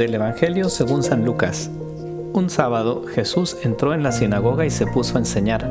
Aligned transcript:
Del 0.00 0.14
Evangelio 0.14 0.70
según 0.70 1.02
San 1.02 1.26
Lucas. 1.26 1.70
Un 2.32 2.48
sábado 2.48 3.04
Jesús 3.04 3.58
entró 3.64 3.92
en 3.92 4.02
la 4.02 4.12
sinagoga 4.12 4.64
y 4.64 4.70
se 4.70 4.86
puso 4.86 5.16
a 5.16 5.18
enseñar. 5.18 5.70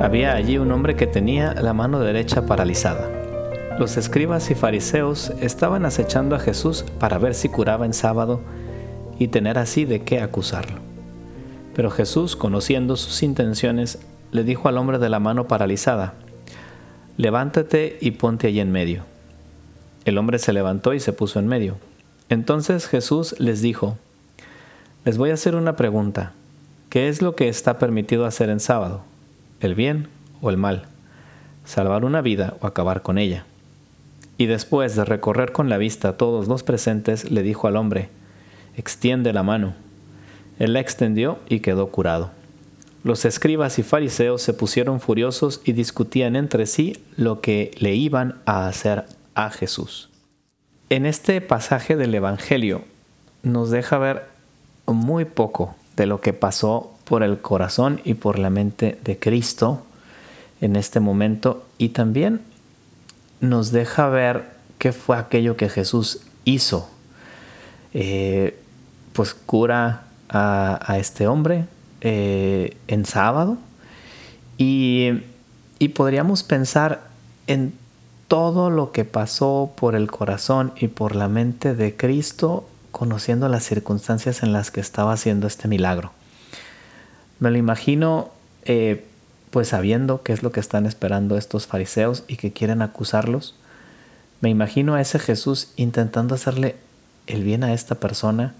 Había 0.00 0.34
allí 0.34 0.56
un 0.56 0.70
hombre 0.70 0.94
que 0.94 1.08
tenía 1.08 1.54
la 1.54 1.72
mano 1.72 1.98
derecha 1.98 2.46
paralizada. 2.46 3.10
Los 3.76 3.96
escribas 3.96 4.52
y 4.52 4.54
fariseos 4.54 5.32
estaban 5.40 5.84
acechando 5.84 6.36
a 6.36 6.38
Jesús 6.38 6.84
para 7.00 7.18
ver 7.18 7.34
si 7.34 7.48
curaba 7.48 7.86
en 7.86 7.92
sábado 7.92 8.40
y 9.18 9.26
tener 9.26 9.58
así 9.58 9.84
de 9.84 10.02
qué 10.02 10.20
acusarlo. 10.20 10.78
Pero 11.74 11.90
Jesús, 11.90 12.36
conociendo 12.36 12.94
sus 12.94 13.20
intenciones, 13.24 13.98
le 14.30 14.44
dijo 14.44 14.68
al 14.68 14.78
hombre 14.78 15.00
de 15.00 15.08
la 15.08 15.18
mano 15.18 15.48
paralizada, 15.48 16.14
Levántate 17.16 17.98
y 18.00 18.12
ponte 18.12 18.46
allí 18.46 18.60
en 18.60 18.70
medio. 18.70 19.02
El 20.04 20.18
hombre 20.18 20.38
se 20.38 20.52
levantó 20.52 20.94
y 20.94 21.00
se 21.00 21.12
puso 21.12 21.40
en 21.40 21.48
medio. 21.48 21.89
Entonces 22.30 22.86
Jesús 22.86 23.34
les 23.38 23.60
dijo, 23.60 23.98
les 25.04 25.18
voy 25.18 25.30
a 25.30 25.34
hacer 25.34 25.56
una 25.56 25.74
pregunta. 25.74 26.32
¿Qué 26.88 27.08
es 27.08 27.22
lo 27.22 27.34
que 27.34 27.48
está 27.48 27.78
permitido 27.78 28.24
hacer 28.24 28.50
en 28.50 28.60
sábado? 28.60 29.02
¿El 29.60 29.74
bien 29.74 30.06
o 30.40 30.48
el 30.48 30.56
mal? 30.56 30.84
¿Salvar 31.64 32.04
una 32.04 32.20
vida 32.20 32.56
o 32.60 32.68
acabar 32.68 33.02
con 33.02 33.18
ella? 33.18 33.46
Y 34.38 34.46
después 34.46 34.94
de 34.94 35.04
recorrer 35.04 35.50
con 35.50 35.68
la 35.68 35.76
vista 35.76 36.10
a 36.10 36.16
todos 36.16 36.46
los 36.46 36.62
presentes, 36.62 37.32
le 37.32 37.42
dijo 37.42 37.66
al 37.66 37.76
hombre, 37.76 38.10
extiende 38.76 39.32
la 39.32 39.42
mano. 39.42 39.74
Él 40.60 40.72
la 40.74 40.80
extendió 40.80 41.40
y 41.48 41.60
quedó 41.60 41.88
curado. 41.88 42.30
Los 43.02 43.24
escribas 43.24 43.80
y 43.80 43.82
fariseos 43.82 44.40
se 44.40 44.54
pusieron 44.54 45.00
furiosos 45.00 45.62
y 45.64 45.72
discutían 45.72 46.36
entre 46.36 46.66
sí 46.66 47.02
lo 47.16 47.40
que 47.40 47.72
le 47.78 47.96
iban 47.96 48.36
a 48.46 48.68
hacer 48.68 49.06
a 49.34 49.50
Jesús. 49.50 50.09
En 50.90 51.06
este 51.06 51.40
pasaje 51.40 51.94
del 51.94 52.12
Evangelio 52.16 52.82
nos 53.44 53.70
deja 53.70 53.96
ver 53.96 54.26
muy 54.86 55.24
poco 55.24 55.76
de 55.94 56.06
lo 56.06 56.20
que 56.20 56.32
pasó 56.32 56.92
por 57.04 57.22
el 57.22 57.40
corazón 57.40 58.00
y 58.02 58.14
por 58.14 58.40
la 58.40 58.50
mente 58.50 58.98
de 59.04 59.16
Cristo 59.16 59.84
en 60.60 60.74
este 60.74 60.98
momento 60.98 61.64
y 61.78 61.90
también 61.90 62.40
nos 63.38 63.70
deja 63.70 64.08
ver 64.08 64.50
qué 64.78 64.92
fue 64.92 65.16
aquello 65.16 65.56
que 65.56 65.68
Jesús 65.68 66.22
hizo. 66.44 66.90
Eh, 67.94 68.58
pues 69.12 69.32
cura 69.34 70.06
a, 70.28 70.96
este 70.98 71.28
hombre 71.28 71.66
eh, 72.00 72.76
en 72.88 73.04
sábado 73.04 73.58
y, 74.58 75.22
y 75.78 75.88
podríamos 75.90 76.42
pensar 76.42 77.02
en 77.46 77.74
todo 78.30 78.70
lo 78.70 78.92
que 78.92 79.04
pasó 79.04 79.72
por 79.74 79.96
el 79.96 80.08
corazón 80.08 80.72
y 80.76 80.86
por 80.86 81.16
la 81.16 81.26
mente 81.26 81.74
de 81.74 81.96
Cristo 81.96 82.64
conociendo 82.92 83.48
las 83.48 83.64
circunstancias 83.64 84.44
en 84.44 84.52
las 84.52 84.70
que 84.70 84.78
estaba 84.78 85.12
haciendo 85.12 85.48
este 85.48 85.66
milagro. 85.66 86.12
Me 87.40 87.50
lo 87.50 87.58
imagino 87.58 88.30
eh, 88.62 89.04
pues 89.50 89.66
sabiendo 89.66 90.22
qué 90.22 90.32
es 90.32 90.44
lo 90.44 90.52
que 90.52 90.60
están 90.60 90.86
esperando 90.86 91.36
estos 91.36 91.66
fariseos 91.66 92.22
y 92.28 92.36
que 92.36 92.52
quieren 92.52 92.82
acusarlos. 92.82 93.56
Me 94.40 94.48
imagino 94.48 94.94
a 94.94 95.00
ese 95.00 95.18
Jesús 95.18 95.72
intentando 95.74 96.36
hacerle 96.36 96.76
el 97.26 97.42
bien 97.42 97.64
a 97.64 97.74
esta 97.74 97.96
persona, 97.96 98.54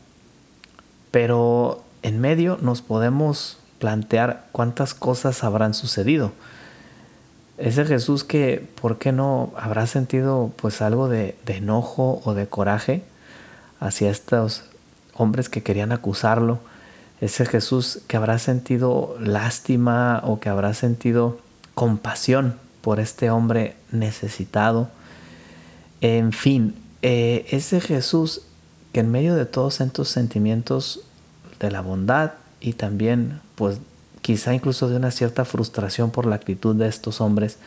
pero 1.12 1.84
en 2.02 2.20
medio 2.20 2.58
nos 2.60 2.82
podemos 2.82 3.56
plantear 3.78 4.48
cuántas 4.50 4.94
cosas 4.94 5.44
habrán 5.44 5.74
sucedido 5.74 6.32
ese 7.60 7.84
Jesús 7.84 8.24
que, 8.24 8.66
¿por 8.80 8.98
qué 8.98 9.12
no 9.12 9.52
habrá 9.56 9.86
sentido 9.86 10.50
pues 10.56 10.80
algo 10.80 11.08
de, 11.08 11.36
enojo 11.46 12.22
o 12.24 12.32
de 12.32 12.46
coraje 12.46 13.02
hacia 13.80 14.10
estos 14.10 14.64
hombres 15.14 15.48
que 15.48 15.62
querían 15.62 15.92
acusarlo? 15.92 16.58
Ese 17.20 17.44
Jesús 17.44 18.00
que 18.06 18.16
habrá 18.16 18.38
sentido 18.38 19.14
lástima 19.20 20.22
o 20.24 20.40
que 20.40 20.48
habrá 20.48 20.72
sentido 20.72 21.38
compasión 21.74 22.56
por 22.80 22.98
este 22.98 23.30
hombre 23.30 23.76
necesitado. 23.92 24.88
En 26.00 26.32
fin, 26.32 26.74
eh, 27.02 27.46
ese 27.50 27.82
Jesús 27.82 28.40
que 28.92 29.00
en 29.00 29.10
medio 29.10 29.34
de 29.34 29.44
todos 29.44 29.82
estos 29.82 30.08
sentimientos 30.08 31.02
de 31.60 31.70
la 31.70 31.82
bondad 31.82 32.32
y 32.58 32.72
también 32.72 33.40
pues 33.54 33.80
quizá 34.22 34.54
incluso 34.54 34.88
de 34.88 34.96
una 34.96 35.10
cierta 35.10 35.44
frustración 35.44 36.10
por 36.10 36.26
la 36.26 36.36
actitud 36.36 36.76
de 36.76 36.88
estos 36.88 37.20
hombres, 37.20 37.58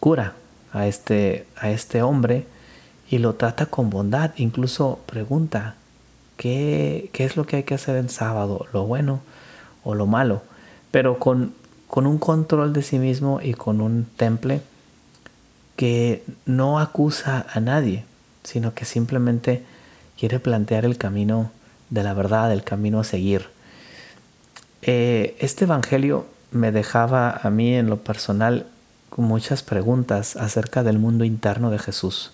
cura 0.00 0.34
a 0.72 0.86
este, 0.86 1.46
a 1.56 1.70
este 1.70 2.02
hombre 2.02 2.46
y 3.10 3.18
lo 3.18 3.34
trata 3.34 3.66
con 3.66 3.90
bondad. 3.90 4.32
Incluso 4.36 5.00
pregunta, 5.06 5.76
¿qué, 6.36 7.10
¿qué, 7.12 7.24
es 7.24 7.36
lo 7.36 7.46
que 7.46 7.56
hay 7.56 7.62
que 7.62 7.74
hacer 7.74 7.96
en 7.96 8.08
sábado? 8.08 8.66
¿Lo 8.72 8.84
bueno 8.84 9.20
o 9.82 9.94
lo 9.94 10.06
malo? 10.06 10.42
Pero 10.90 11.18
con, 11.18 11.54
con 11.88 12.06
un 12.06 12.18
control 12.18 12.72
de 12.72 12.82
sí 12.82 12.98
mismo 12.98 13.40
y 13.42 13.54
con 13.54 13.80
un 13.80 14.06
temple 14.16 14.62
que 15.76 16.24
no 16.46 16.78
acusa 16.78 17.46
a 17.52 17.60
nadie, 17.60 18.04
sino 18.42 18.74
que 18.74 18.84
simplemente 18.84 19.64
quiere 20.18 20.38
plantear 20.38 20.84
el 20.84 20.96
camino 20.98 21.50
de 21.90 22.02
la 22.02 22.14
verdad, 22.14 22.52
el 22.52 22.64
camino 22.64 23.00
a 23.00 23.04
seguir. 23.04 23.53
Eh, 24.86 25.34
este 25.40 25.64
Evangelio 25.64 26.26
me 26.50 26.70
dejaba 26.70 27.40
a 27.42 27.48
mí 27.48 27.74
en 27.74 27.88
lo 27.88 28.04
personal 28.04 28.66
muchas 29.16 29.62
preguntas 29.62 30.36
acerca 30.36 30.82
del 30.82 30.98
mundo 30.98 31.24
interno 31.24 31.70
de 31.70 31.78
Jesús. 31.78 32.32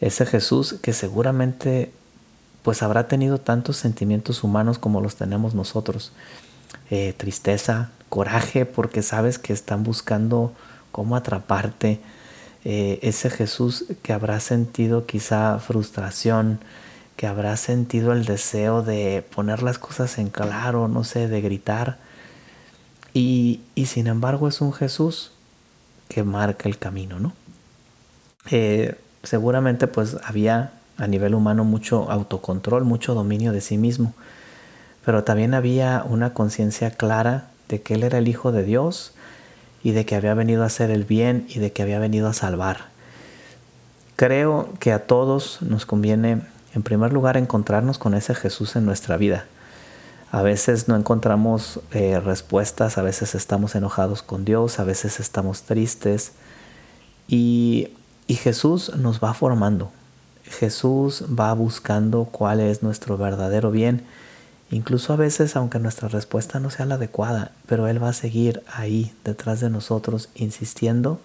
Ese 0.00 0.24
Jesús 0.24 0.74
que 0.74 0.92
seguramente 0.92 1.90
pues 2.62 2.84
habrá 2.84 3.08
tenido 3.08 3.38
tantos 3.38 3.76
sentimientos 3.76 4.44
humanos 4.44 4.78
como 4.78 5.00
los 5.00 5.16
tenemos 5.16 5.54
nosotros. 5.54 6.12
Eh, 6.90 7.12
tristeza, 7.16 7.90
coraje 8.08 8.64
porque 8.64 9.02
sabes 9.02 9.40
que 9.40 9.52
están 9.52 9.82
buscando 9.82 10.52
cómo 10.92 11.16
atraparte. 11.16 11.98
Eh, 12.64 13.00
ese 13.02 13.30
Jesús 13.30 13.86
que 14.02 14.12
habrá 14.12 14.38
sentido 14.38 15.06
quizá 15.06 15.58
frustración, 15.58 16.60
que 17.16 17.26
habrá 17.26 17.56
sentido 17.56 18.12
el 18.12 18.24
deseo 18.24 18.82
de 18.82 19.24
poner 19.34 19.62
las 19.62 19.78
cosas 19.78 20.18
en 20.18 20.28
claro, 20.28 20.88
no 20.88 21.04
sé, 21.04 21.28
de 21.28 21.40
gritar. 21.40 21.98
Y, 23.14 23.60
sin 23.84 24.06
embargo 24.06 24.48
es 24.48 24.60
un 24.60 24.72
Jesús 24.72 25.32
que 26.08 26.22
marca 26.22 26.68
el 26.68 26.78
camino, 26.78 27.20
¿no? 27.20 27.32
Eh, 28.50 28.96
seguramente 29.22 29.86
pues 29.86 30.16
había 30.24 30.72
a 30.98 31.06
nivel 31.06 31.34
humano 31.34 31.64
mucho 31.64 32.10
autocontrol, 32.10 32.84
mucho 32.84 33.14
dominio 33.14 33.52
de 33.52 33.60
sí 33.60 33.78
mismo, 33.78 34.14
pero 35.04 35.24
también 35.24 35.54
había 35.54 36.04
una 36.06 36.32
conciencia 36.32 36.90
clara 36.90 37.48
de 37.68 37.82
que 37.82 37.94
Él 37.94 38.02
era 38.02 38.18
el 38.18 38.28
Hijo 38.28 38.52
de 38.52 38.64
Dios 38.64 39.14
y 39.82 39.92
de 39.92 40.04
que 40.06 40.14
había 40.14 40.34
venido 40.34 40.62
a 40.62 40.66
hacer 40.66 40.90
el 40.90 41.04
bien 41.04 41.46
y 41.48 41.58
de 41.58 41.72
que 41.72 41.82
había 41.82 41.98
venido 41.98 42.28
a 42.28 42.32
salvar. 42.32 42.92
Creo 44.16 44.68
que 44.78 44.92
a 44.92 45.06
todos 45.06 45.60
nos 45.62 45.86
conviene 45.86 46.42
en 46.74 46.82
primer 46.82 47.12
lugar, 47.12 47.36
encontrarnos 47.36 47.98
con 47.98 48.14
ese 48.14 48.34
Jesús 48.34 48.76
en 48.76 48.86
nuestra 48.86 49.16
vida. 49.16 49.44
A 50.30 50.42
veces 50.42 50.88
no 50.88 50.96
encontramos 50.96 51.80
eh, 51.90 52.18
respuestas, 52.18 52.96
a 52.96 53.02
veces 53.02 53.34
estamos 53.34 53.74
enojados 53.74 54.22
con 54.22 54.44
Dios, 54.44 54.78
a 54.78 54.84
veces 54.84 55.20
estamos 55.20 55.62
tristes. 55.64 56.32
Y, 57.28 57.90
y 58.26 58.36
Jesús 58.36 58.92
nos 58.96 59.20
va 59.20 59.34
formando. 59.34 59.90
Jesús 60.44 61.24
va 61.38 61.52
buscando 61.52 62.24
cuál 62.24 62.60
es 62.60 62.82
nuestro 62.82 63.18
verdadero 63.18 63.70
bien. 63.70 64.04
Incluso 64.70 65.12
a 65.12 65.16
veces, 65.16 65.54
aunque 65.54 65.78
nuestra 65.78 66.08
respuesta 66.08 66.58
no 66.58 66.70
sea 66.70 66.86
la 66.86 66.94
adecuada, 66.94 67.52
pero 67.66 67.86
Él 67.88 68.02
va 68.02 68.08
a 68.08 68.14
seguir 68.14 68.62
ahí 68.72 69.12
detrás 69.24 69.60
de 69.60 69.68
nosotros, 69.68 70.30
insistiendo, 70.34 71.20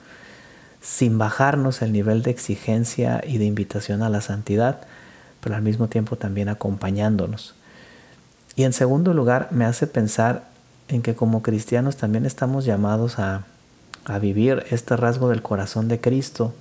sin 0.82 1.18
bajarnos 1.18 1.82
el 1.82 1.94
nivel 1.94 2.24
de 2.24 2.32
exigencia 2.32 3.24
y 3.26 3.38
de 3.38 3.46
invitación 3.46 4.04
a 4.04 4.10
la 4.10 4.20
santidad, 4.20 4.82
pero 5.42 5.56
al 5.56 5.62
mismo 5.62 5.88
tiempo 5.88 6.16
también 6.16 6.50
acompañándonos. 6.50 7.56
Y 8.56 8.64
en 8.64 8.74
segundo 8.74 9.14
lugar, 9.14 9.50
me 9.52 9.66
hace 9.66 9.88
pensar 9.88 10.46
en 10.88 11.02
que 11.02 11.16
como 11.16 11.42
cristianos 11.42 11.98
también 11.98 12.26
estamos 12.26 12.66
llamados 12.66 13.20
a, 13.20 13.44
a 14.06 14.20
vivir 14.20 14.66
este 14.72 14.96
rasgo 14.98 15.30
del 15.30 15.42
corazón 15.42 15.88
de 15.88 16.00
Cristo, 16.00 16.54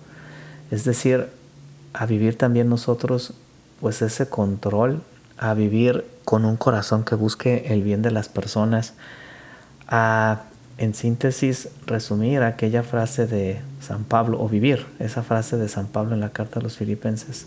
es 0.71 0.85
decir, 0.85 1.29
a 1.93 2.07
vivir 2.07 2.37
también 2.37 2.69
nosotros 2.69 3.33
pues 3.81 4.03
ese 4.03 4.29
control, 4.29 5.03
a 5.39 5.55
vivir 5.55 6.05
con 6.25 6.45
un 6.45 6.57
corazón 6.57 7.05
que 7.05 7.15
busque 7.15 7.67
el 7.69 7.83
bien 7.83 8.03
de 8.03 8.11
las 8.11 8.29
personas, 8.29 8.95
a 9.87 10.43
en 10.79 10.95
síntesis 10.95 11.69
resumir 11.87 12.43
aquella 12.43 12.83
frase 12.83 13.27
de 13.27 13.61
San 13.81 14.05
Pablo 14.05 14.41
o 14.41 14.49
vivir 14.49 14.85
esa 14.99 15.23
frase 15.23 15.57
de 15.57 15.69
San 15.69 15.87
Pablo 15.87 16.15
en 16.15 16.21
la 16.21 16.31
carta 16.31 16.61
a 16.61 16.63
los 16.63 16.77
filipenses. 16.77 17.47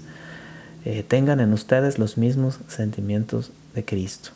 Eh, 0.86 1.04
tengan 1.04 1.40
en 1.40 1.54
ustedes 1.54 2.00
los 2.00 2.18
mismos 2.18 2.60
sentimientos 2.68 3.52
de 3.76 3.84
Cristo. 3.84 4.32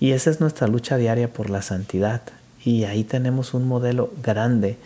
Y 0.00 0.12
esa 0.12 0.30
es 0.30 0.40
nuestra 0.40 0.68
lucha 0.68 0.96
diaria 0.96 1.32
por 1.32 1.50
la 1.50 1.62
santidad. 1.62 2.22
Y 2.64 2.84
ahí 2.84 3.04
tenemos 3.04 3.54
un 3.54 3.66
modelo 3.66 4.12
grande. 4.22 4.78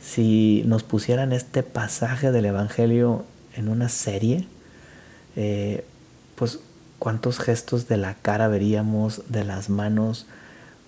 Si 0.00 0.62
nos 0.66 0.82
pusieran 0.82 1.32
este 1.32 1.62
pasaje 1.62 2.32
del 2.32 2.44
Evangelio 2.46 3.24
en 3.54 3.68
una 3.68 3.88
serie, 3.88 4.46
eh, 5.36 5.84
pues 6.36 6.60
cuántos 6.98 7.38
gestos 7.38 7.88
de 7.88 7.96
la 7.96 8.14
cara 8.14 8.48
veríamos, 8.48 9.22
de 9.28 9.44
las 9.44 9.70
manos, 9.70 10.26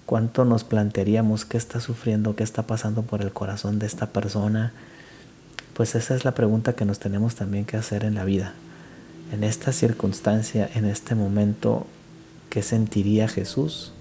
cuánto 0.06 0.44
nos 0.44 0.64
plantearíamos 0.64 1.44
qué 1.44 1.56
está 1.56 1.80
sufriendo, 1.80 2.36
qué 2.36 2.44
está 2.44 2.62
pasando 2.64 3.02
por 3.02 3.22
el 3.22 3.32
corazón 3.32 3.78
de 3.78 3.86
esta 3.86 4.06
persona. 4.06 4.72
Pues 5.74 5.94
esa 5.94 6.14
es 6.14 6.24
la 6.24 6.34
pregunta 6.34 6.74
que 6.74 6.84
nos 6.84 6.98
tenemos 6.98 7.34
también 7.34 7.64
que 7.64 7.76
hacer 7.76 8.04
en 8.04 8.14
la 8.14 8.24
vida. 8.24 8.54
En 9.32 9.42
esta 9.42 9.72
circunstancia, 9.72 10.68
en 10.74 10.84
este 10.84 11.14
momento, 11.14 11.86
¿qué 12.50 12.62
sentiría 12.62 13.26
Jesús? 13.28 13.92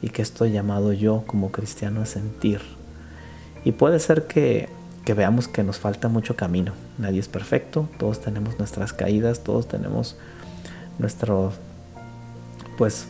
¿Y 0.00 0.10
qué 0.10 0.22
estoy 0.22 0.52
llamado 0.52 0.92
yo 0.92 1.24
como 1.26 1.50
cristiano 1.50 2.00
a 2.00 2.06
sentir? 2.06 2.60
Y 3.64 3.72
puede 3.72 3.98
ser 3.98 4.26
que, 4.26 4.68
que 5.04 5.14
veamos 5.14 5.48
que 5.48 5.64
nos 5.64 5.78
falta 5.78 6.08
mucho 6.08 6.36
camino. 6.36 6.72
Nadie 6.96 7.20
es 7.20 7.28
perfecto, 7.28 7.88
todos 7.98 8.20
tenemos 8.20 8.58
nuestras 8.58 8.92
caídas, 8.92 9.40
todos 9.40 9.66
tenemos 9.66 10.16
nuestro, 10.98 11.52
pues, 12.78 13.08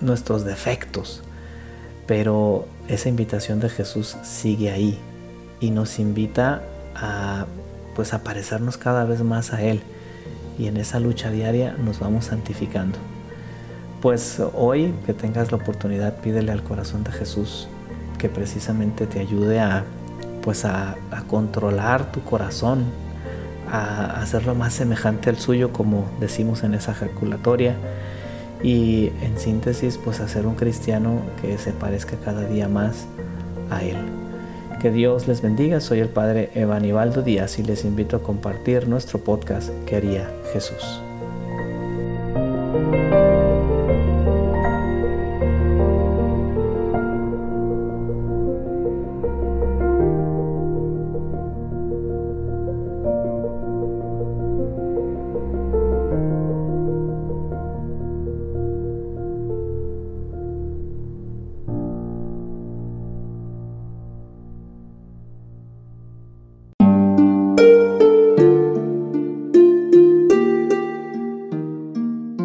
nuestros 0.00 0.44
defectos. 0.44 1.22
Pero 2.06 2.68
esa 2.88 3.08
invitación 3.08 3.60
de 3.60 3.70
Jesús 3.70 4.16
sigue 4.22 4.70
ahí 4.70 4.98
y 5.60 5.70
nos 5.70 5.98
invita 5.98 6.62
a 6.94 7.46
pues 7.94 8.12
a 8.12 8.24
parecernos 8.24 8.76
cada 8.76 9.04
vez 9.04 9.22
más 9.22 9.52
a 9.52 9.62
Él 9.62 9.80
y 10.58 10.68
en 10.68 10.76
esa 10.76 11.00
lucha 11.00 11.30
diaria 11.30 11.76
nos 11.82 11.98
vamos 11.98 12.26
santificando. 12.26 12.98
Pues 14.00 14.40
hoy 14.54 14.94
que 15.06 15.14
tengas 15.14 15.50
la 15.50 15.58
oportunidad 15.58 16.16
pídele 16.16 16.52
al 16.52 16.62
corazón 16.62 17.04
de 17.04 17.12
Jesús 17.12 17.68
que 18.18 18.28
precisamente 18.28 19.06
te 19.06 19.20
ayude 19.20 19.60
a 19.60 19.84
pues 20.44 20.66
a, 20.66 20.96
controlar 21.26 22.12
tu 22.12 22.22
corazón, 22.22 22.84
a 23.70 24.20
hacerlo 24.20 24.54
más 24.54 24.74
semejante 24.74 25.30
al 25.30 25.38
suyo, 25.38 25.72
como 25.72 26.04
decimos 26.20 26.62
en 26.62 26.74
esa 26.74 26.92
ejaculatoria. 26.92 27.74
Y 28.62 29.10
en 29.22 29.38
síntesis, 29.38 29.98
pues 29.98 30.20
hacer 30.20 30.46
un 30.46 30.54
cristiano 30.54 31.22
que 31.40 31.58
se 31.58 31.72
parezca 31.72 32.16
cada 32.22 32.46
día 32.46 32.68
más 32.68 33.06
a 33.70 33.82
Él. 33.82 33.96
Que 34.84 34.90
Dios 34.90 35.26
les 35.26 35.40
bendiga. 35.40 35.80
Soy 35.80 36.00
el 36.00 36.10
Padre 36.10 36.50
Evanibaldo 36.54 37.22
Díaz 37.22 37.58
y 37.58 37.62
les 37.62 37.86
invito 37.86 38.16
a 38.18 38.22
compartir 38.22 38.86
nuestro 38.86 39.18
podcast 39.18 39.70
que 39.86 39.96
haría 39.96 40.30
Jesús. 40.52 41.00